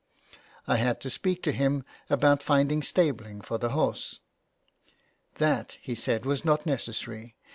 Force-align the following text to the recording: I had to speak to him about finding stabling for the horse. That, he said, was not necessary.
I 0.65 0.77
had 0.77 0.99
to 1.01 1.11
speak 1.11 1.43
to 1.43 1.51
him 1.51 1.83
about 2.09 2.41
finding 2.41 2.81
stabling 2.81 3.39
for 3.41 3.59
the 3.59 3.69
horse. 3.69 4.21
That, 5.35 5.77
he 5.79 5.93
said, 5.93 6.25
was 6.25 6.43
not 6.43 6.65
necessary. 6.65 7.35